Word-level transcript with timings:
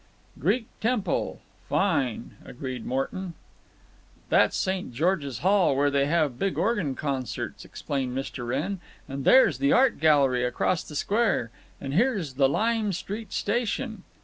"Greek 0.39 0.65
temple. 0.79 1.41
Fine," 1.69 2.35
agreed 2.43 2.87
Morton. 2.87 3.35
"That's 4.29 4.57
St. 4.57 4.91
George's 4.91 5.37
Hall, 5.45 5.75
where 5.75 5.91
they 5.91 6.07
have 6.07 6.39
big 6.39 6.57
organ 6.57 6.95
concerts," 6.95 7.63
explained 7.65 8.17
Mr. 8.17 8.47
Wrenn. 8.47 8.79
"And 9.07 9.25
there's 9.25 9.59
the 9.59 9.71
art 9.73 9.99
gallery 9.99 10.43
across 10.43 10.83
the 10.83 10.95
Square, 10.95 11.51
and 11.79 11.93
here's 11.93 12.33
the 12.33 12.49
Lime 12.49 12.93
Street 12.93 13.31
Station." 13.31 14.01